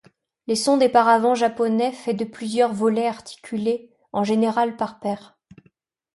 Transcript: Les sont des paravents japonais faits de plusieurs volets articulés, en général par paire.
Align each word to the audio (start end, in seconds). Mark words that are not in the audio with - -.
Les 0.47 0.55
sont 0.55 0.77
des 0.77 0.89
paravents 0.89 1.35
japonais 1.35 1.91
faits 1.91 2.17
de 2.17 2.25
plusieurs 2.25 2.73
volets 2.73 3.05
articulés, 3.05 3.93
en 4.13 4.23
général 4.23 4.75
par 4.75 4.99
paire. 4.99 5.37